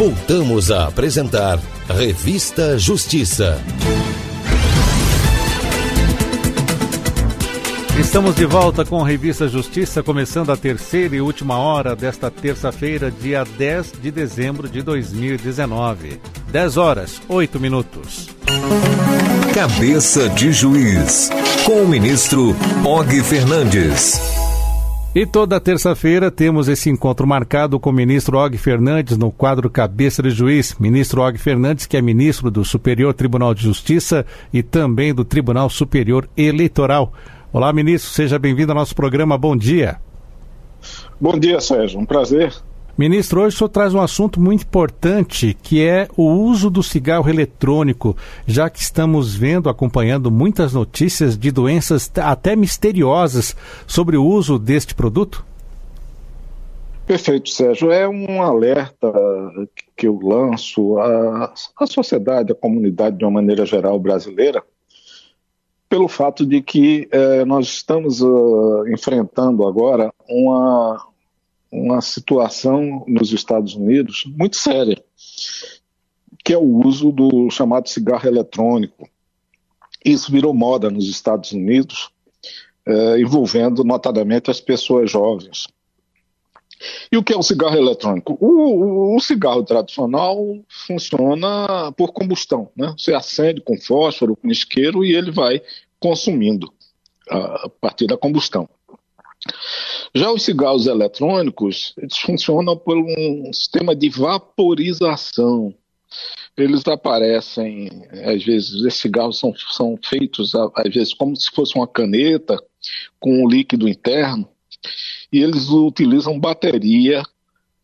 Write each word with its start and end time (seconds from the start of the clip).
Voltamos 0.00 0.70
a 0.70 0.86
apresentar 0.86 1.60
Revista 1.86 2.78
Justiça. 2.78 3.62
Estamos 8.00 8.34
de 8.34 8.46
volta 8.46 8.82
com 8.82 9.04
a 9.04 9.06
Revista 9.06 9.46
Justiça, 9.46 10.02
começando 10.02 10.50
a 10.52 10.56
terceira 10.56 11.16
e 11.16 11.20
última 11.20 11.58
hora 11.58 11.94
desta 11.94 12.30
terça-feira, 12.30 13.10
dia 13.10 13.44
10 13.44 13.92
de 14.00 14.10
dezembro 14.10 14.70
de 14.70 14.80
2019. 14.80 16.18
10 16.50 16.76
horas, 16.78 17.20
8 17.28 17.60
minutos. 17.60 18.30
Cabeça 19.52 20.30
de 20.30 20.50
Juiz, 20.50 21.28
com 21.66 21.82
o 21.82 21.88
ministro 21.88 22.56
Og 22.86 23.22
Fernandes. 23.22 24.18
E 25.12 25.26
toda 25.26 25.58
terça-feira 25.58 26.30
temos 26.30 26.68
esse 26.68 26.88
encontro 26.88 27.26
marcado 27.26 27.80
com 27.80 27.90
o 27.90 27.92
ministro 27.92 28.38
Og 28.38 28.56
Fernandes 28.56 29.18
no 29.18 29.32
quadro 29.32 29.68
Cabeça 29.68 30.22
de 30.22 30.30
Juiz. 30.30 30.76
Ministro 30.78 31.20
Og 31.20 31.36
Fernandes, 31.36 31.84
que 31.84 31.96
é 31.96 32.00
ministro 32.00 32.48
do 32.48 32.64
Superior 32.64 33.12
Tribunal 33.12 33.52
de 33.52 33.60
Justiça 33.60 34.24
e 34.52 34.62
também 34.62 35.12
do 35.12 35.24
Tribunal 35.24 35.68
Superior 35.68 36.28
Eleitoral. 36.36 37.12
Olá, 37.52 37.72
ministro, 37.72 38.12
seja 38.12 38.38
bem-vindo 38.38 38.70
ao 38.70 38.78
nosso 38.78 38.94
programa. 38.94 39.36
Bom 39.36 39.56
dia. 39.56 39.96
Bom 41.20 41.36
dia, 41.36 41.60
Sérgio. 41.60 41.98
Um 41.98 42.06
prazer. 42.06 42.54
Ministro, 43.00 43.40
hoje 43.40 43.56
o 43.56 43.58
senhor 43.60 43.70
traz 43.70 43.94
um 43.94 44.00
assunto 44.02 44.38
muito 44.38 44.64
importante, 44.64 45.56
que 45.62 45.82
é 45.82 46.06
o 46.18 46.24
uso 46.24 46.68
do 46.68 46.82
cigarro 46.82 47.30
eletrônico, 47.30 48.14
já 48.46 48.68
que 48.68 48.78
estamos 48.78 49.34
vendo, 49.34 49.70
acompanhando 49.70 50.30
muitas 50.30 50.74
notícias 50.74 51.34
de 51.34 51.50
doenças 51.50 52.12
até 52.18 52.54
misteriosas 52.54 53.56
sobre 53.86 54.18
o 54.18 54.26
uso 54.26 54.58
deste 54.58 54.94
produto? 54.94 55.42
Perfeito, 57.06 57.48
Sérgio. 57.48 57.90
É 57.90 58.06
um 58.06 58.42
alerta 58.42 59.10
que 59.96 60.06
eu 60.06 60.20
lanço 60.22 60.98
à, 60.98 61.54
à 61.78 61.86
sociedade, 61.86 62.52
à 62.52 62.54
comunidade 62.54 63.16
de 63.16 63.24
uma 63.24 63.30
maneira 63.30 63.64
geral 63.64 63.98
brasileira, 63.98 64.62
pelo 65.88 66.06
fato 66.06 66.44
de 66.44 66.60
que 66.60 67.08
eh, 67.10 67.46
nós 67.46 67.66
estamos 67.66 68.20
uh, 68.20 68.86
enfrentando 68.88 69.66
agora 69.66 70.12
uma, 70.28 71.02
uma 71.70 72.00
situação 72.00 73.04
nos 73.06 73.32
Estados 73.32 73.74
Unidos 73.74 74.24
muito 74.26 74.56
séria, 74.56 75.02
que 76.44 76.52
é 76.52 76.58
o 76.58 76.86
uso 76.86 77.12
do 77.12 77.50
chamado 77.50 77.88
cigarro 77.88 78.26
eletrônico. 78.26 79.08
Isso 80.04 80.32
virou 80.32 80.54
moda 80.54 80.90
nos 80.90 81.08
Estados 81.08 81.52
Unidos, 81.52 82.10
eh, 82.86 83.20
envolvendo 83.20 83.84
notadamente 83.84 84.50
as 84.50 84.60
pessoas 84.60 85.10
jovens. 85.10 85.68
E 87.12 87.16
o 87.16 87.22
que 87.22 87.34
é 87.34 87.36
o 87.36 87.42
cigarro 87.42 87.76
eletrônico? 87.76 88.38
O, 88.40 89.12
o, 89.12 89.16
o, 89.16 89.20
cigarro 89.20 89.62
tradicional 89.62 90.38
funciona 90.86 91.92
por 91.92 92.12
combustão. 92.12 92.70
Né? 92.74 92.94
Você 92.96 93.12
acende 93.12 93.60
com 93.60 93.78
fósforo, 93.78 94.34
com 94.34 94.48
isqueiro 94.48 95.04
e 95.04 95.14
ele 95.14 95.30
vai 95.30 95.60
consumindo 95.98 96.72
a 97.28 97.68
partir 97.80 98.06
da 98.06 98.16
combustão. 98.16 98.68
Já 100.14 100.30
os 100.32 100.42
cigarros 100.42 100.86
eletrônicos, 100.86 101.94
eles 101.96 102.16
funcionam 102.18 102.76
por 102.76 102.96
um 102.96 103.52
sistema 103.52 103.94
de 103.94 104.08
vaporização. 104.08 105.74
Eles 106.56 106.86
aparecem, 106.86 107.88
às 108.24 108.44
vezes, 108.44 108.84
esses 108.84 109.00
cigarros 109.00 109.38
são, 109.38 109.54
são 109.70 109.98
feitos, 110.04 110.52
às 110.54 110.92
vezes, 110.92 111.14
como 111.14 111.36
se 111.36 111.48
fosse 111.50 111.76
uma 111.76 111.86
caneta 111.86 112.60
com 113.20 113.44
um 113.44 113.48
líquido 113.48 113.88
interno, 113.88 114.48
e 115.32 115.40
eles 115.40 115.68
utilizam 115.68 116.38
bateria 116.38 117.22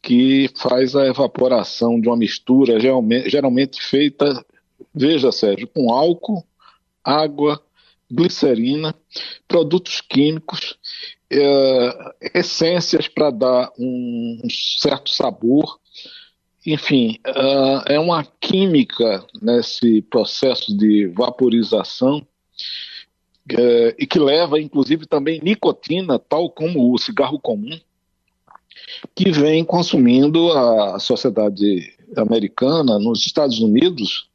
que 0.02 0.50
faz 0.56 0.96
a 0.96 1.06
evaporação 1.06 2.00
de 2.00 2.08
uma 2.08 2.16
mistura, 2.16 2.80
geralmente, 2.80 3.30
geralmente 3.30 3.82
feita, 3.82 4.44
veja, 4.94 5.30
Sérgio, 5.30 5.68
com 5.68 5.92
álcool, 5.92 6.44
água, 7.04 7.62
glicerina, 8.10 8.94
produtos 9.48 10.00
químicos 10.00 10.76
é, 11.30 12.14
essências 12.34 13.08
para 13.08 13.30
dar 13.30 13.72
um, 13.78 14.40
um, 14.44 14.50
certo 14.50 15.10
sabor. 15.10 15.78
Enfim, 16.64 17.18
uh, 17.26 17.82
é 17.86 17.98
uma 17.98 18.24
química 18.40 19.24
nesse 19.40 20.02
processo 20.02 20.76
de 20.76 21.06
vaporização 21.08 22.18
uh, 23.52 23.94
e 23.98 24.06
que 24.06 24.18
leva, 24.18 24.60
inclusive, 24.60 25.06
também 25.06 25.40
nicotina, 25.40 26.18
tal 26.18 26.50
como 26.50 26.92
o 26.92 26.98
cigarro 26.98 27.38
comum, 27.38 27.78
que 29.14 29.30
vem 29.30 29.64
consumindo 29.64 30.50
a 30.52 30.98
sociedade 30.98 31.94
americana. 32.16 32.98
Nos 32.98 33.24
Estados 33.24 33.60
Unidos, 33.60 34.28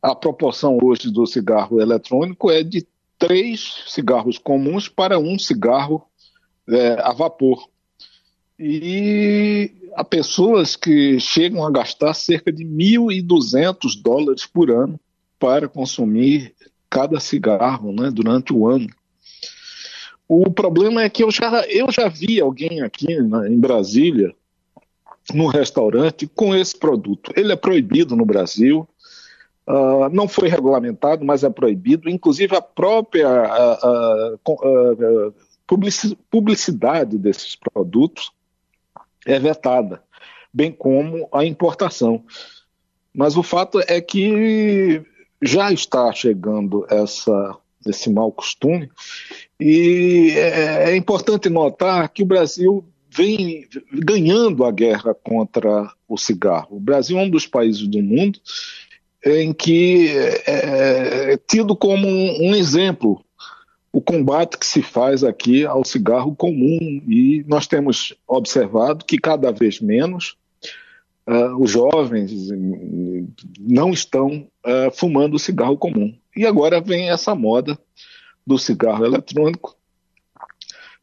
a 0.00 0.14
proporção 0.14 0.78
hoje 0.80 1.10
do 1.10 1.26
cigarro 1.26 1.80
eletrônico 1.80 2.50
é 2.50 2.62
de 2.62 2.86
três 3.18 3.84
cigarros 3.88 4.38
comuns 4.38 4.88
para 4.88 5.18
um 5.18 5.38
cigarro 5.38 6.06
é, 6.68 7.00
a 7.00 7.12
vapor. 7.12 7.68
E 8.58 9.70
há 9.94 10.04
pessoas 10.04 10.76
que 10.76 11.18
chegam 11.20 11.64
a 11.64 11.70
gastar 11.70 12.14
cerca 12.14 12.52
de 12.52 12.64
1.200 12.64 14.00
dólares 14.02 14.46
por 14.46 14.70
ano 14.70 14.98
para 15.38 15.68
consumir 15.68 16.54
cada 16.90 17.20
cigarro 17.20 17.92
né, 17.92 18.10
durante 18.10 18.52
o 18.52 18.66
ano. 18.66 18.88
O 20.28 20.50
problema 20.50 21.02
é 21.02 21.08
que 21.08 21.22
eu 21.22 21.30
já, 21.30 21.64
eu 21.68 21.90
já 21.90 22.08
vi 22.08 22.40
alguém 22.40 22.82
aqui 22.82 23.16
né, 23.20 23.48
em 23.48 23.58
Brasília, 23.58 24.34
no 25.32 25.46
restaurante, 25.46 26.26
com 26.26 26.54
esse 26.54 26.76
produto. 26.76 27.32
Ele 27.36 27.52
é 27.52 27.56
proibido 27.56 28.16
no 28.16 28.24
Brasil, 28.24 28.88
Uh, 29.68 30.08
não 30.10 30.26
foi 30.26 30.48
regulamentado, 30.48 31.26
mas 31.26 31.44
é 31.44 31.50
proibido. 31.50 32.08
Inclusive, 32.08 32.56
a 32.56 32.62
própria 32.62 33.28
uh, 33.84 34.40
uh, 34.48 35.34
publicidade 36.30 37.18
desses 37.18 37.54
produtos 37.54 38.32
é 39.26 39.38
vetada, 39.38 40.02
bem 40.54 40.72
como 40.72 41.28
a 41.30 41.44
importação. 41.44 42.24
Mas 43.14 43.36
o 43.36 43.42
fato 43.42 43.78
é 43.86 44.00
que 44.00 45.02
já 45.42 45.70
está 45.70 46.10
chegando 46.12 46.86
essa, 46.88 47.56
esse 47.86 48.10
mau 48.10 48.32
costume, 48.32 48.90
e 49.60 50.32
é, 50.34 50.92
é 50.92 50.96
importante 50.96 51.50
notar 51.50 52.08
que 52.08 52.22
o 52.22 52.26
Brasil 52.26 52.82
vem 53.10 53.68
ganhando 53.92 54.64
a 54.64 54.70
guerra 54.70 55.14
contra 55.14 55.92
o 56.08 56.16
cigarro. 56.16 56.76
O 56.76 56.80
Brasil 56.80 57.18
é 57.18 57.22
um 57.22 57.30
dos 57.30 57.46
países 57.46 57.86
do 57.86 58.02
mundo 58.02 58.40
em 59.24 59.52
que 59.52 60.10
é, 60.46 61.32
é 61.32 61.36
tido 61.36 61.74
como 61.76 62.06
um, 62.06 62.50
um 62.50 62.54
exemplo 62.54 63.24
o 63.92 64.00
combate 64.00 64.58
que 64.58 64.66
se 64.66 64.82
faz 64.82 65.24
aqui 65.24 65.64
ao 65.64 65.84
cigarro 65.84 66.34
comum 66.34 67.02
e 67.08 67.44
nós 67.48 67.66
temos 67.66 68.14
observado 68.26 69.04
que 69.04 69.18
cada 69.18 69.50
vez 69.50 69.80
menos 69.80 70.36
uh, 71.26 71.60
os 71.60 71.70
jovens 71.70 72.30
não 73.58 73.90
estão 73.90 74.46
uh, 74.64 74.90
fumando 74.94 75.38
cigarro 75.38 75.76
comum. 75.76 76.14
E 76.36 76.46
agora 76.46 76.80
vem 76.80 77.10
essa 77.10 77.34
moda 77.34 77.78
do 78.46 78.58
cigarro 78.58 79.04
eletrônico, 79.04 79.74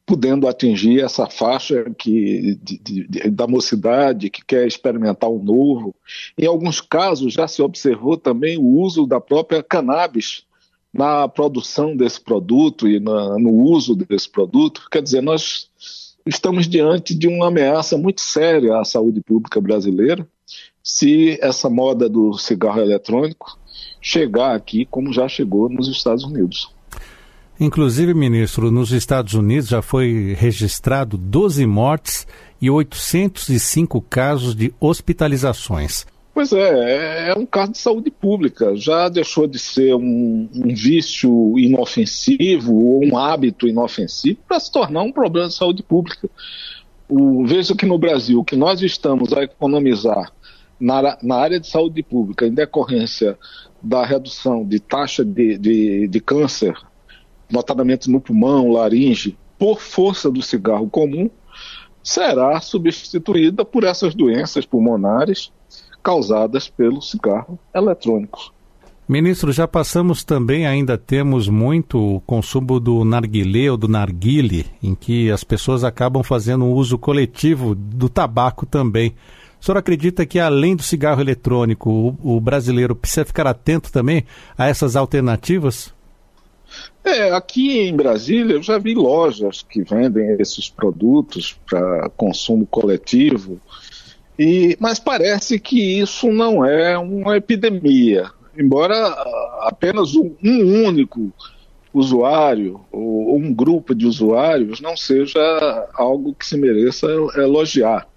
podendo 0.06 0.48
atingir 0.48 1.04
essa 1.04 1.28
faixa 1.28 1.86
que, 1.98 2.58
de, 2.62 2.78
de, 2.78 3.30
da 3.32 3.48
mocidade 3.48 4.30
que 4.30 4.46
quer 4.46 4.68
experimentar 4.68 5.30
o 5.30 5.44
novo. 5.44 5.96
Em 6.38 6.46
alguns 6.46 6.80
casos 6.80 7.34
já 7.34 7.48
se 7.48 7.62
observou 7.62 8.16
também 8.16 8.58
o 8.58 8.66
uso 8.80 9.08
da 9.08 9.20
própria 9.20 9.64
cannabis 9.64 10.44
na 10.94 11.28
produção 11.28 11.96
desse 11.96 12.22
produto 12.22 12.88
e 12.88 13.00
na, 13.00 13.40
no 13.40 13.52
uso 13.52 13.96
desse 13.96 14.30
produto. 14.30 14.88
Quer 14.92 15.02
dizer, 15.02 15.22
nós 15.22 15.70
estamos 16.26 16.68
diante 16.68 17.16
de 17.16 17.28
uma 17.28 17.48
ameaça 17.48 17.98
muito 17.98 18.22
séria 18.22 18.78
à 18.78 18.86
saúde 18.86 19.22
pública 19.22 19.60
brasileira 19.60 20.28
se 20.84 21.40
essa 21.42 21.68
moda 21.68 22.08
do 22.08 22.38
cigarro 22.38 22.80
eletrônico 22.80 23.58
chegar 24.00 24.54
aqui 24.54 24.86
como 24.86 25.12
já 25.12 25.28
chegou 25.28 25.68
nos 25.68 25.88
Estados 25.88 26.24
Unidos. 26.24 26.75
Inclusive, 27.60 28.14
ministro, 28.14 28.70
nos 28.70 28.92
Estados 28.92 29.34
Unidos 29.34 29.70
já 29.70 29.82
foi 29.82 30.36
registrado 30.38 31.18
12 31.18 31.66
mortes 31.66 32.28
e 32.62 32.70
805 32.70 34.02
casos 34.02 34.56
de 34.56 34.74
hospitalizações. 34.80 36.06
Pois 36.34 36.52
é, 36.52 37.30
é 37.30 37.34
um 37.34 37.46
caso 37.46 37.72
de 37.72 37.78
saúde 37.78 38.12
pública. 38.12 38.76
Já 38.76 39.08
deixou 39.08 39.48
de 39.48 39.58
ser 39.58 39.96
um, 39.96 40.50
um 40.54 40.76
vício 40.76 41.58
inofensivo 41.58 42.76
ou 42.76 43.06
um 43.06 43.18
hábito 43.18 43.70
inofensivo 43.70 44.40
para 44.46 44.60
se 44.60 44.70
tornar 44.70 45.04
um 45.04 45.14
problema 45.14 45.48
de 45.48 45.54
saúde 45.54 45.82
pública. 45.82 46.30
O, 47.08 47.46
veja 47.46 47.74
que 47.74 47.86
no 47.86 47.98
Brasil, 47.98 48.44
que 48.44 48.58
nós 48.58 48.82
estamos 48.82 49.32
a 49.32 49.44
economizar 49.44 50.30
na, 50.78 51.18
na 51.24 51.36
área 51.38 51.58
de 51.58 51.68
saúde 51.68 52.04
pública 52.04 52.46
em 52.46 52.54
decorrência 52.54 53.38
da 53.82 54.06
redução 54.06 54.66
de 54.66 54.80
taxa 54.82 55.24
de, 55.24 55.58
de, 55.58 56.08
de 56.10 56.20
câncer, 56.20 56.76
notadamente 57.50 58.10
no 58.10 58.22
pulmão, 58.22 58.72
laringe, 58.72 59.38
por 59.58 59.80
força 59.80 60.30
do 60.30 60.42
cigarro 60.42 60.90
comum, 60.90 61.30
será 62.04 62.60
substituída 62.62 63.66
por 63.66 63.84
essas 63.84 64.14
doenças 64.14 64.66
pulmonares 64.66 65.52
causadas 66.04 66.70
pelo 66.70 67.02
cigarro 67.02 67.58
eletrônico. 67.74 68.54
Ministro, 69.08 69.52
já 69.52 69.68
passamos 69.68 70.24
também, 70.24 70.66
ainda 70.66 70.98
temos 70.98 71.48
muito 71.48 72.16
o 72.16 72.22
consumo 72.22 72.80
do 72.80 73.06
narguilé 73.06 73.70
ou 73.70 73.78
do 73.78 73.88
narguile, 73.88 74.66
em 74.82 74.96
que 74.96 75.30
as 75.30 75.44
pessoas 75.44 75.84
acabam 75.84 76.24
fazendo 76.24 76.66
um 76.66 76.72
uso 76.72 76.98
coletivo 76.98 77.76
do 77.76 78.10
tabaco 78.10 78.66
também. 78.66 79.14
O 79.62 79.66
senhor 79.66 79.78
acredita 79.78 80.26
que, 80.26 80.40
além 80.40 80.76
do 80.76 80.82
cigarro 80.82 81.22
eletrônico, 81.22 81.90
o, 81.90 82.36
o 82.38 82.42
brasileiro 82.42 82.96
precisa 82.96 83.26
ficar 83.26 83.46
atento 83.46 83.92
também 83.92 84.26
a 84.58 84.68
essas 84.68 84.96
alternativas? 84.96 85.94
É, 87.04 87.32
aqui 87.32 87.82
em 87.82 87.96
Brasília 87.96 88.56
eu 88.56 88.64
já 88.64 88.78
vi 88.78 88.96
lojas 88.96 89.62
que 89.62 89.84
vendem 89.84 90.38
esses 90.40 90.70
produtos 90.70 91.58
para 91.70 92.10
consumo 92.18 92.66
coletivo, 92.66 93.60
e, 94.38 94.76
mas 94.80 95.00
parece 95.00 95.60
que 95.60 96.00
isso 96.00 96.32
não 96.32 96.66
é 96.66 96.98
uma 96.98 97.38
epidemia 97.38 98.32
embora 98.58 98.96
apenas 99.62 100.16
um, 100.16 100.34
um 100.44 100.86
único 100.86 101.32
usuário 101.94 102.82
ou 102.92 103.38
um 103.38 103.54
grupo 103.54 103.94
de 103.94 104.06
usuários 104.06 104.82
não 104.82 104.98
seja 104.98 105.40
algo 105.94 106.34
que 106.34 106.46
se 106.46 106.58
mereça 106.58 107.08
elogiar. 107.36 108.08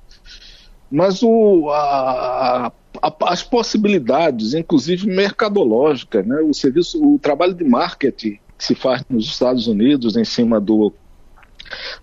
Mas 0.90 1.22
o, 1.22 1.68
a, 1.70 2.72
a, 3.02 3.14
as 3.26 3.42
possibilidades, 3.42 4.54
inclusive 4.54 5.06
mercadológicas, 5.06 6.26
né, 6.26 6.40
o 6.40 6.54
serviço, 6.54 7.02
o 7.04 7.18
trabalho 7.18 7.54
de 7.54 7.64
marketing 7.64 8.38
que 8.58 8.64
se 8.64 8.74
faz 8.74 9.04
nos 9.08 9.26
Estados 9.26 9.68
Unidos 9.68 10.16
em 10.16 10.24
cima 10.24 10.60
do, 10.60 10.92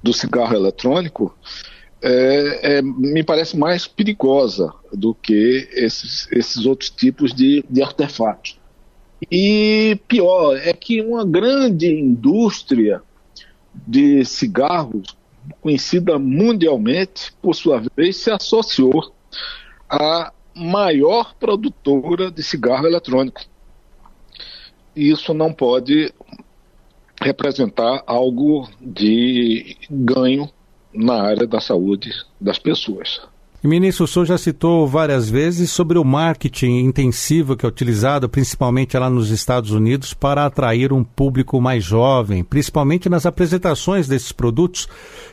do 0.01 0.13
cigarro 0.13 0.55
eletrônico, 0.55 1.37
é, 2.01 2.77
é, 2.77 2.81
me 2.81 3.23
parece 3.23 3.57
mais 3.57 3.87
perigosa 3.87 4.73
do 4.93 5.13
que 5.13 5.67
esses, 5.73 6.27
esses 6.31 6.65
outros 6.65 6.89
tipos 6.89 7.33
de, 7.33 7.63
de 7.69 7.83
artefatos. 7.83 8.59
E 9.31 9.99
pior 10.07 10.55
é 10.55 10.71
que 10.71 11.01
uma 11.01 11.25
grande 11.25 11.87
indústria 11.87 13.01
de 13.73 14.23
cigarros, 14.23 15.17
conhecida 15.61 16.17
mundialmente, 16.17 17.33
por 17.41 17.55
sua 17.55 17.81
vez, 17.95 18.17
se 18.17 18.31
associou 18.31 19.13
à 19.89 20.31
maior 20.55 21.33
produtora 21.35 22.31
de 22.31 22.41
cigarro 22.41 22.87
eletrônico. 22.87 23.41
Isso 24.95 25.33
não 25.33 25.53
pode 25.53 26.13
representar 27.21 28.03
algo 28.05 28.69
de 28.81 29.77
ganho 29.89 30.49
na 30.93 31.21
área 31.21 31.45
da 31.45 31.59
saúde 31.59 32.11
das 32.39 32.59
pessoas. 32.59 33.19
Ministro, 33.67 34.05
o 34.05 34.07
senhor 34.07 34.25
já 34.25 34.37
citou 34.37 34.87
várias 34.87 35.27
vezes 35.27 35.71
sobre 35.71 35.97
o 35.97 36.03
marketing 36.03 36.81
intensivo 36.81 37.57
que 37.57 37.65
é 37.65 37.69
utilizado, 37.69 38.29
principalmente 38.29 38.95
lá 38.95 39.09
nos 39.09 39.31
Estados 39.31 39.71
Unidos, 39.71 40.13
para 40.13 40.45
atrair 40.45 40.93
um 40.93 41.03
público 41.03 41.59
mais 41.59 41.83
jovem, 41.83 42.43
principalmente 42.43 43.09
nas 43.09 43.25
apresentações 43.25 44.07
desses 44.07 44.31
produtos, 44.31 44.87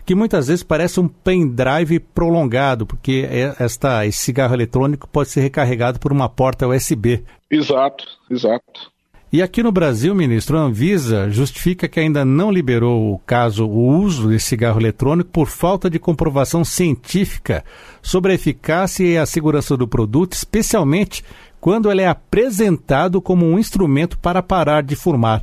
que 0.06 0.14
muitas 0.14 0.48
vezes 0.48 0.62
parece 0.62 0.98
um 0.98 1.08
pendrive 1.08 2.00
prolongado, 2.00 2.86
porque 2.86 3.28
é, 3.30 3.54
esta, 3.58 4.06
esse 4.06 4.18
cigarro 4.18 4.54
eletrônico 4.54 5.06
pode 5.08 5.28
ser 5.28 5.42
recarregado 5.42 6.00
por 6.00 6.10
uma 6.10 6.28
porta 6.28 6.66
USB. 6.66 7.22
Exato, 7.50 8.06
exato. 8.30 8.91
E 9.32 9.40
aqui 9.40 9.62
no 9.62 9.72
Brasil, 9.72 10.14
ministro, 10.14 10.58
a 10.58 10.60
Anvisa 10.60 11.30
justifica 11.30 11.88
que 11.88 11.98
ainda 11.98 12.22
não 12.22 12.50
liberou 12.50 13.14
o 13.14 13.18
caso, 13.18 13.66
o 13.66 13.96
uso 13.96 14.28
desse 14.28 14.44
cigarro 14.44 14.78
eletrônico 14.78 15.30
por 15.30 15.48
falta 15.48 15.88
de 15.88 15.98
comprovação 15.98 16.62
científica 16.62 17.64
sobre 18.02 18.32
a 18.32 18.34
eficácia 18.34 19.04
e 19.06 19.16
a 19.16 19.24
segurança 19.24 19.74
do 19.74 19.88
produto, 19.88 20.34
especialmente 20.34 21.24
quando 21.58 21.90
ele 21.90 22.02
é 22.02 22.08
apresentado 22.08 23.22
como 23.22 23.46
um 23.46 23.58
instrumento 23.58 24.18
para 24.18 24.42
parar 24.42 24.82
de 24.82 24.94
fumar. 24.94 25.42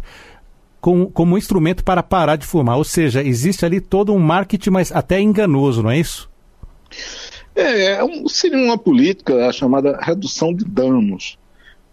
Como, 0.80 1.10
como 1.10 1.34
um 1.34 1.38
instrumento 1.40 1.84
para 1.84 2.04
parar 2.04 2.36
de 2.36 2.46
fumar. 2.46 2.78
Ou 2.78 2.84
seja, 2.84 3.24
existe 3.24 3.66
ali 3.66 3.82
todo 3.82 4.14
um 4.14 4.20
marketing, 4.20 4.70
mas 4.70 4.92
até 4.92 5.20
enganoso, 5.20 5.82
não 5.82 5.90
é 5.90 5.98
isso? 5.98 6.30
É, 7.56 7.94
é 7.94 8.00
seria 8.28 8.64
uma 8.64 8.78
política 8.78 9.52
chamada 9.52 9.98
redução 10.00 10.54
de 10.54 10.64
danos. 10.64 11.39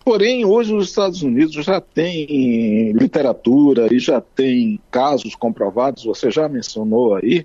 Porém, 0.06 0.44
hoje 0.44 0.72
os 0.72 0.88
Estados 0.88 1.20
Unidos 1.20 1.52
já 1.64 1.80
tem 1.80 2.92
literatura 2.92 3.92
e 3.92 3.98
já 3.98 4.20
tem 4.20 4.80
casos 4.88 5.34
comprovados, 5.34 6.04
você 6.04 6.30
já 6.30 6.48
mencionou 6.48 7.16
aí, 7.16 7.44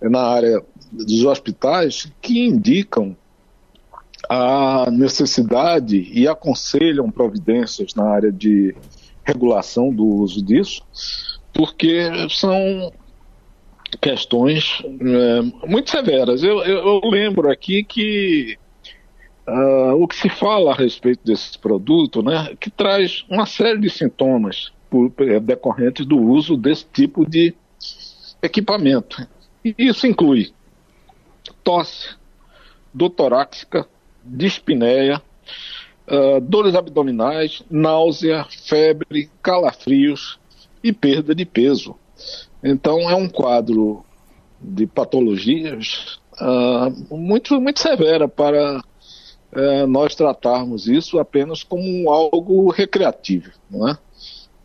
na 0.00 0.22
área 0.22 0.64
dos 0.90 1.22
hospitais, 1.26 2.10
que 2.22 2.46
indicam 2.46 3.14
a 4.26 4.90
necessidade 4.90 5.98
e 6.14 6.26
aconselham 6.26 7.10
providências 7.10 7.94
na 7.94 8.08
área 8.08 8.32
de 8.32 8.74
regulação 9.22 9.92
do 9.92 10.06
uso 10.06 10.42
disso, 10.42 10.80
porque 11.52 12.08
são 12.30 12.90
questões 14.00 14.82
é, 14.82 15.66
muito 15.68 15.90
severas. 15.90 16.42
Eu, 16.42 16.64
eu, 16.64 17.02
eu 17.02 17.10
lembro 17.10 17.50
aqui 17.50 17.84
que 17.84 18.56
Uh, 19.48 19.94
o 20.02 20.08
que 20.08 20.16
se 20.16 20.28
fala 20.28 20.72
a 20.72 20.74
respeito 20.74 21.24
desse 21.24 21.56
produto, 21.56 22.20
né, 22.20 22.56
que 22.58 22.68
traz 22.68 23.24
uma 23.30 23.46
série 23.46 23.78
de 23.78 23.88
sintomas 23.88 24.72
por, 24.90 25.12
é, 25.20 25.38
decorrentes 25.38 26.04
do 26.04 26.18
uso 26.18 26.56
desse 26.56 26.84
tipo 26.92 27.28
de 27.28 27.54
equipamento. 28.42 29.26
E 29.64 29.74
isso 29.78 30.06
inclui 30.06 30.52
tosse, 31.62 32.16
dor 32.92 33.10
torácica, 33.10 33.86
dispneia, 34.24 35.22
uh, 36.08 36.40
dores 36.40 36.74
abdominais, 36.74 37.62
náusea, 37.70 38.46
febre, 38.50 39.30
calafrios 39.42 40.38
e 40.82 40.92
perda 40.92 41.34
de 41.34 41.44
peso. 41.44 41.96
Então 42.62 43.10
é 43.10 43.14
um 43.14 43.28
quadro 43.28 44.04
de 44.60 44.86
patologias 44.86 46.18
uh, 46.40 47.16
muito, 47.16 47.60
muito 47.60 47.80
severa 47.80 48.28
para 48.28 48.82
é, 49.52 49.86
nós 49.86 50.14
tratarmos 50.14 50.86
isso 50.86 51.18
apenas 51.18 51.62
como 51.62 52.10
algo 52.10 52.70
recreativo. 52.70 53.50
Não 53.70 53.88
é? 53.88 53.98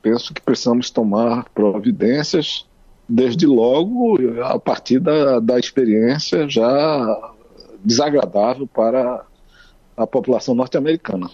Penso 0.01 0.33
que 0.33 0.41
precisamos 0.41 0.89
tomar 0.89 1.47
providências, 1.53 2.65
desde 3.07 3.45
logo, 3.45 4.17
a 4.43 4.57
partir 4.57 4.99
da, 4.99 5.39
da 5.39 5.59
experiência 5.59 6.49
já 6.49 7.33
desagradável 7.83 8.67
para 8.67 9.25
a 9.97 10.07
população 10.07 10.55
norte-americana. 10.55 11.29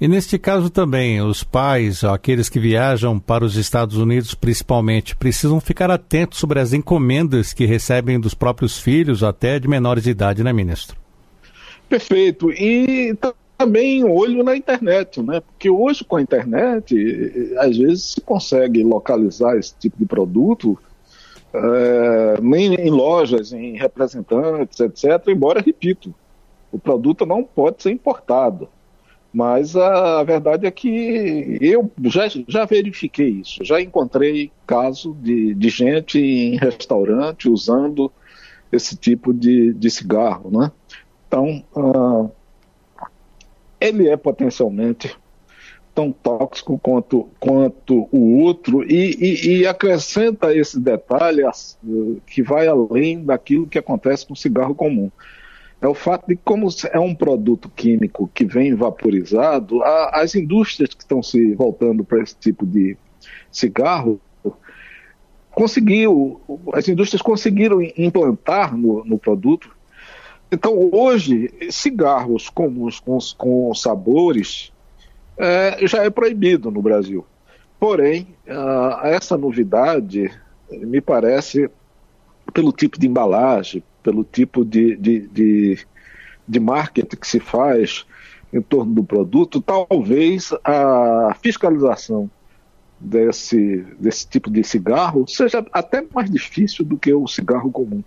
E 0.00 0.08
neste 0.08 0.38
caso 0.38 0.70
também, 0.70 1.22
os 1.22 1.44
pais, 1.44 2.02
aqueles 2.02 2.48
que 2.48 2.58
viajam 2.58 3.18
para 3.18 3.44
os 3.44 3.56
Estados 3.56 3.96
Unidos 3.96 4.34
principalmente, 4.34 5.14
precisam 5.14 5.60
ficar 5.60 5.90
atentos 5.90 6.38
sobre 6.38 6.58
as 6.58 6.72
encomendas 6.72 7.52
que 7.52 7.64
recebem 7.64 8.18
dos 8.18 8.34
próprios 8.34 8.78
filhos, 8.78 9.22
até 9.22 9.58
de 9.58 9.68
menores 9.68 10.02
de 10.02 10.10
idade, 10.10 10.42
né, 10.42 10.52
ministro? 10.52 11.03
Perfeito. 11.88 12.50
E 12.50 13.16
também 13.56 14.04
olho 14.04 14.42
na 14.42 14.56
internet, 14.56 15.22
né? 15.22 15.40
Porque 15.40 15.70
hoje 15.70 16.04
com 16.04 16.16
a 16.16 16.22
internet, 16.22 16.94
às 17.58 17.76
vezes 17.76 18.12
se 18.12 18.20
consegue 18.20 18.82
localizar 18.82 19.56
esse 19.56 19.74
tipo 19.78 19.96
de 19.98 20.06
produto 20.06 20.78
é, 21.54 22.36
em 22.40 22.90
lojas, 22.90 23.52
em 23.52 23.76
representantes, 23.76 24.80
etc. 24.80 25.28
Embora, 25.28 25.60
repito, 25.60 26.12
o 26.72 26.78
produto 26.78 27.24
não 27.24 27.44
pode 27.44 27.82
ser 27.82 27.90
importado. 27.90 28.68
Mas 29.32 29.74
a, 29.74 30.22
verdade 30.22 30.64
é 30.64 30.70
que 30.70 31.58
eu 31.60 31.90
já, 32.04 32.28
já 32.46 32.64
verifiquei 32.64 33.30
isso, 33.30 33.64
já 33.64 33.80
encontrei 33.80 34.52
caso 34.64 35.12
de, 35.20 35.54
de 35.54 35.68
gente 35.70 36.20
em 36.20 36.56
restaurante 36.56 37.48
usando 37.48 38.12
esse 38.70 38.96
tipo 38.96 39.34
de, 39.34 39.72
de 39.72 39.90
cigarro, 39.90 40.50
né? 40.56 40.70
Então, 41.34 41.64
uh, 41.74 42.30
ele 43.80 44.08
é 44.08 44.16
potencialmente 44.16 45.16
tão 45.92 46.12
tóxico 46.12 46.78
quanto, 46.78 47.28
quanto 47.40 48.08
o 48.12 48.38
outro 48.38 48.84
e, 48.84 49.16
e, 49.18 49.58
e 49.58 49.66
acrescenta 49.66 50.54
esse 50.54 50.78
detalhe 50.78 51.42
que 52.24 52.40
vai 52.40 52.68
além 52.68 53.24
daquilo 53.24 53.66
que 53.66 53.78
acontece 53.78 54.24
com 54.24 54.34
o 54.34 54.36
cigarro 54.36 54.76
comum. 54.76 55.10
É 55.82 55.88
o 55.88 55.94
fato 55.94 56.28
de 56.28 56.36
como 56.36 56.68
é 56.92 57.00
um 57.00 57.16
produto 57.16 57.68
químico 57.68 58.30
que 58.32 58.44
vem 58.44 58.72
vaporizado, 58.72 59.82
a, 59.82 60.20
as 60.20 60.36
indústrias 60.36 60.94
que 60.94 61.02
estão 61.02 61.20
se 61.20 61.52
voltando 61.54 62.04
para 62.04 62.22
esse 62.22 62.36
tipo 62.36 62.64
de 62.64 62.96
cigarro 63.50 64.20
conseguiu, 65.50 66.40
as 66.72 66.86
indústrias 66.86 67.20
conseguiram 67.20 67.82
implantar 67.96 68.76
no, 68.76 69.04
no 69.04 69.18
produto 69.18 69.74
então, 70.54 70.88
hoje, 70.92 71.52
cigarros 71.68 72.48
comuns 72.48 73.00
com, 73.00 73.18
com 73.36 73.74
sabores 73.74 74.72
é, 75.36 75.86
já 75.86 76.04
é 76.04 76.10
proibido 76.10 76.70
no 76.70 76.80
Brasil. 76.80 77.26
Porém, 77.78 78.28
uh, 78.46 79.04
essa 79.04 79.36
novidade 79.36 80.30
me 80.70 81.00
parece, 81.00 81.68
pelo 82.52 82.72
tipo 82.72 82.98
de 82.98 83.08
embalagem, 83.08 83.82
pelo 84.02 84.22
tipo 84.22 84.64
de, 84.64 84.96
de, 84.96 85.26
de, 85.28 85.78
de 86.46 86.60
marketing 86.60 87.16
que 87.16 87.26
se 87.26 87.40
faz 87.40 88.06
em 88.52 88.62
torno 88.62 88.94
do 88.94 89.02
produto, 89.02 89.60
talvez 89.60 90.52
a 90.62 91.34
fiscalização 91.42 92.30
desse, 93.00 93.84
desse 93.98 94.28
tipo 94.28 94.48
de 94.50 94.62
cigarro 94.62 95.26
seja 95.26 95.66
até 95.72 96.04
mais 96.14 96.30
difícil 96.30 96.84
do 96.84 96.96
que 96.96 97.12
o 97.12 97.26
cigarro 97.26 97.72
comum. 97.72 98.04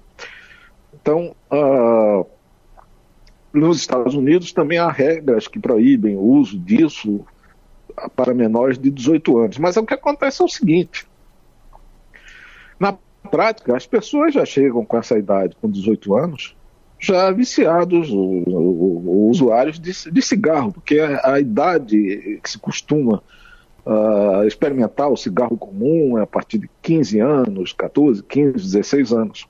Então, 0.93 1.35
uh, 1.51 2.06
nos 3.53 3.79
Estados 3.79 4.13
Unidos 4.13 4.51
também 4.51 4.77
há 4.77 4.89
regras 4.89 5.47
que 5.47 5.59
proíbem 5.59 6.15
o 6.15 6.21
uso 6.21 6.57
disso 6.57 7.25
para 8.15 8.33
menores 8.33 8.77
de 8.77 8.91
18 8.91 9.37
anos. 9.39 9.57
Mas 9.57 9.77
o 9.77 9.85
que 9.85 9.93
acontece 9.93 10.41
é 10.41 10.45
o 10.45 10.49
seguinte: 10.49 11.07
na 12.79 12.97
prática, 13.29 13.75
as 13.75 13.87
pessoas 13.87 14.33
já 14.33 14.45
chegam 14.45 14.85
com 14.85 14.97
essa 14.97 15.17
idade, 15.17 15.55
com 15.59 15.69
18 15.69 16.15
anos, 16.15 16.55
já 16.99 17.31
viciados, 17.31 18.09
o, 18.09 18.17
o, 18.17 19.03
o 19.07 19.29
usuários 19.29 19.79
de, 19.79 19.91
de, 20.11 20.21
cigarro, 20.21 20.71
porque 20.71 20.99
a, 20.99 21.33
a, 21.33 21.39
idade 21.39 22.39
que 22.41 22.49
se 22.49 22.57
costuma 22.57 23.21
uh, 23.85 24.43
experimentar 24.45 25.09
o 25.09 25.17
cigarro 25.17 25.57
comum 25.57 26.17
é 26.17 26.23
a 26.23 26.27
partir 26.27 26.57
de 26.57 26.69
15 26.81 27.19
anos, 27.19 27.73
14, 27.73 28.23
15, 28.23 28.53
16 28.53 29.11
anos. 29.11 29.47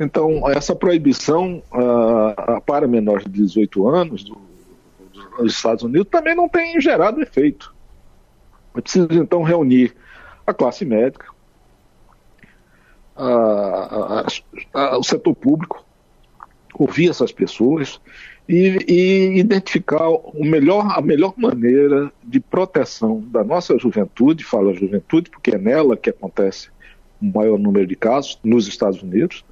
Então, 0.00 0.48
essa 0.50 0.74
proibição 0.74 1.62
uh, 1.70 2.60
para 2.62 2.88
menores 2.88 3.24
de 3.24 3.30
18 3.32 3.86
anos 3.86 4.24
do, 4.24 4.34
do, 5.12 5.42
nos 5.42 5.52
Estados 5.52 5.84
Unidos 5.84 6.08
também 6.10 6.34
não 6.34 6.48
tem 6.48 6.80
gerado 6.80 7.20
efeito. 7.20 7.74
É 8.74 8.80
preciso, 8.80 9.08
então, 9.12 9.42
reunir 9.42 9.94
a 10.46 10.54
classe 10.54 10.86
médica, 10.86 11.26
a, 13.14 14.24
a, 14.72 14.98
o 14.98 15.02
setor 15.02 15.34
público, 15.34 15.84
ouvir 16.72 17.10
essas 17.10 17.30
pessoas 17.30 18.00
e, 18.48 18.78
e, 18.88 19.38
identificar 19.38 20.08
o 20.08 20.42
melhor, 20.42 20.96
a 20.96 21.02
melhor 21.02 21.34
maneira 21.36 22.10
de 22.24 22.40
proteção 22.40 23.20
da 23.20 23.44
nossa 23.44 23.76
juventude, 23.76 24.44
falo 24.44 24.70
a 24.70 24.72
juventude 24.72 25.28
porque 25.28 25.50
é 25.50 25.58
nela 25.58 25.94
que 25.94 26.08
acontece 26.08 26.70
o 27.20 27.26
maior 27.26 27.58
número 27.58 27.86
de 27.86 27.96
casos 27.96 28.38
nos 28.42 28.66
Estados 28.66 29.02
Unidos, 29.02 29.44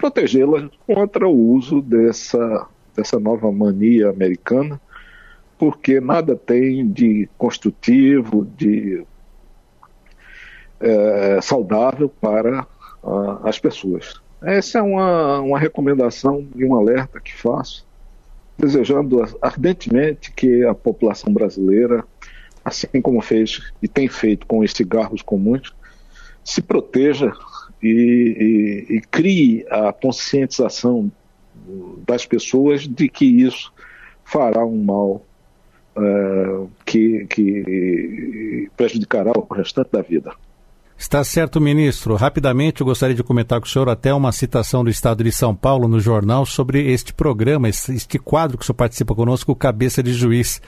protegê-la 0.00 0.70
contra 0.86 1.28
o 1.28 1.52
uso 1.52 1.82
dessa, 1.82 2.66
dessa 2.96 3.20
nova 3.20 3.52
mania 3.52 4.08
americana, 4.08 4.80
porque 5.58 6.00
nada 6.00 6.34
tem 6.34 6.88
de 6.88 7.28
construtivo, 7.36 8.46
de 8.56 9.04
é, 10.80 11.38
saudável 11.42 12.08
para 12.08 12.66
as 13.44 13.58
pessoas. 13.58 14.20
Essa 14.42 14.78
é 14.78 14.82
uma, 14.82 15.40
uma 15.40 15.58
recomendação 15.58 16.48
e 16.56 16.64
um 16.64 16.74
alerta 16.74 17.20
que 17.20 17.34
faço, 17.34 17.86
desejando 18.56 19.22
ardentemente 19.42 20.32
que 20.32 20.64
a 20.64 20.74
população 20.74 21.32
brasileira, 21.32 22.04
assim 22.64 23.02
como 23.02 23.20
fez 23.20 23.70
e 23.82 23.88
tem 23.88 24.08
feito 24.08 24.46
com 24.46 24.60
os 24.60 24.72
cigarros 24.72 25.20
comuns, 25.20 25.74
se 26.42 26.62
proteja 26.62 27.32
e, 27.82 28.86
e, 28.90 28.96
e 28.96 29.00
crie 29.00 29.66
a 29.70 29.92
conscientização 29.92 31.10
das 32.06 32.26
pessoas 32.26 32.86
de 32.86 33.08
que 33.08 33.24
isso 33.24 33.72
fará 34.24 34.64
um 34.64 34.82
mal 34.82 35.24
uh, 35.96 36.70
que, 36.84 37.26
que 37.26 38.68
prejudicará 38.76 39.32
o 39.36 39.52
restante 39.52 39.90
da 39.92 40.02
vida. 40.02 40.32
Está 40.96 41.24
certo, 41.24 41.60
ministro. 41.60 42.14
Rapidamente, 42.14 42.82
eu 42.82 42.86
gostaria 42.86 43.14
de 43.14 43.22
comentar 43.22 43.58
com 43.58 43.66
o 43.66 43.68
senhor 43.68 43.88
até 43.88 44.12
uma 44.12 44.32
citação 44.32 44.84
do 44.84 44.90
Estado 44.90 45.24
de 45.24 45.32
São 45.32 45.54
Paulo 45.54 45.88
no 45.88 45.98
jornal 45.98 46.44
sobre 46.44 46.92
este 46.92 47.14
programa, 47.14 47.70
este 47.70 48.18
quadro 48.18 48.58
que 48.58 48.64
o 48.64 48.66
senhor 48.66 48.76
participa 48.76 49.14
conosco, 49.14 49.56
Cabeça 49.56 50.02
de 50.02 50.12
Juiz, 50.12 50.60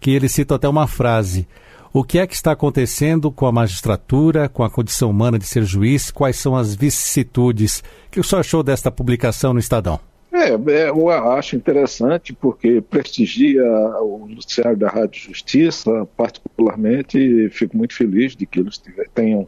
que 0.00 0.10
ele 0.10 0.26
cita 0.26 0.54
até 0.54 0.66
uma 0.66 0.86
frase. 0.86 1.46
O 1.96 2.02
que 2.02 2.18
é 2.18 2.26
que 2.26 2.34
está 2.34 2.50
acontecendo 2.50 3.30
com 3.30 3.46
a 3.46 3.52
magistratura, 3.52 4.48
com 4.48 4.64
a 4.64 4.68
condição 4.68 5.10
humana 5.10 5.38
de 5.38 5.46
ser 5.46 5.62
juiz? 5.62 6.10
Quais 6.10 6.34
são 6.34 6.56
as 6.56 6.74
vicissitudes? 6.74 7.84
O 8.08 8.10
que 8.10 8.18
o 8.18 8.24
senhor 8.24 8.40
achou 8.40 8.64
desta 8.64 8.90
publicação 8.90 9.52
no 9.52 9.60
Estadão? 9.60 10.00
É, 10.32 10.48
é, 10.48 10.88
eu 10.88 11.08
acho 11.08 11.54
interessante 11.54 12.32
porque 12.32 12.80
prestigia 12.80 13.62
o 14.00 14.26
noticiário 14.28 14.76
da 14.76 14.88
Rádio 14.88 15.22
Justiça, 15.22 16.04
particularmente 16.16 17.48
fico 17.50 17.76
muito 17.76 17.94
feliz 17.94 18.34
de 18.34 18.44
que 18.44 18.58
eles 18.58 18.82
tenham 19.14 19.46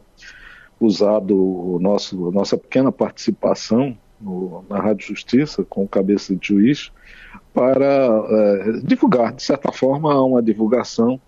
usado 0.79 1.35
o 1.35 1.77
nosso, 1.81 2.31
nossa 2.31 2.57
pequena 2.57 2.93
participação 2.93 3.97
no, 4.21 4.63
na 4.69 4.79
Rádio 4.79 5.07
Justiça, 5.07 5.65
com 5.65 5.85
cabeça 5.85 6.33
de 6.33 6.47
juiz, 6.47 6.93
para 7.53 7.85
é, 7.85 8.71
divulgar, 8.85 9.33
de 9.33 9.43
certa 9.43 9.69
forma, 9.73 10.17
uma 10.23 10.41
divulgação 10.41 11.19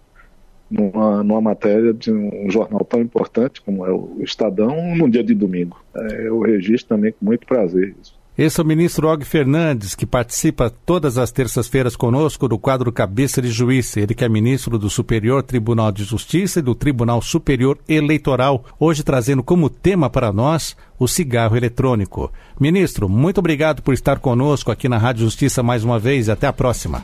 numa, 0.70 1.24
numa 1.24 1.42
matéria 1.42 1.94
de 1.94 2.12
um 2.12 2.50
jornal 2.50 2.86
tão 2.86 3.02
importante 3.02 3.62
como 3.62 3.86
é 3.86 3.92
o 3.92 4.18
Estadão, 4.22 4.96
num 4.96 5.10
dia 5.10 5.24
de 5.24 5.34
domingo. 5.34 5.78
É, 5.96 6.28
eu 6.28 6.40
registro 6.42 6.96
também 6.96 7.12
com 7.12 7.26
muito 7.26 7.46
prazer 7.46 7.96
isso. 8.02 8.20
Esse 8.40 8.62
é 8.62 8.64
o 8.64 8.66
ministro 8.66 9.10
Og 9.10 9.26
Fernandes, 9.26 9.96
que 9.96 10.06
participa 10.06 10.70
todas 10.70 11.18
as 11.18 11.30
terças-feiras 11.30 11.98
conosco 11.98 12.48
do 12.48 12.58
quadro 12.58 12.90
Cabeça 12.90 13.42
de 13.42 13.50
Juiz. 13.50 13.98
Ele 13.98 14.16
que 14.16 14.24
é 14.24 14.30
ministro 14.30 14.80
do 14.80 14.90
Superior 14.90 15.44
Tribunal 15.44 15.92
de 15.92 16.06
Justiça 16.06 16.60
e 16.60 16.62
do 16.62 16.74
Tribunal 16.74 17.22
Superior 17.22 17.78
Eleitoral, 17.86 18.64
hoje 18.80 19.04
trazendo 19.04 19.44
como 19.44 19.70
tema 19.70 20.10
para 20.10 20.32
nós 20.32 20.78
o 20.98 21.06
cigarro 21.06 21.58
eletrônico. 21.58 22.32
Ministro, 22.58 23.10
muito 23.10 23.40
obrigado 23.40 23.82
por 23.82 23.94
estar 23.94 24.20
conosco 24.20 24.72
aqui 24.72 24.88
na 24.88 24.98
Rádio 24.98 25.26
Justiça 25.26 25.62
mais 25.62 25.84
uma 25.84 26.00
vez 26.00 26.30
e 26.30 26.32
até 26.32 26.48
a 26.48 26.54
próxima. 26.54 27.04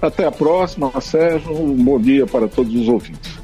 Até 0.00 0.24
a 0.24 0.30
próxima, 0.30 0.90
Sérgio. 1.00 1.52
Um 1.52 1.74
bom 1.74 2.00
dia 2.00 2.26
para 2.26 2.48
todos 2.48 2.74
os 2.74 2.88
ouvintes. 2.88 3.39